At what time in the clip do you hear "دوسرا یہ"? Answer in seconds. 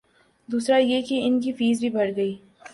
0.49-1.01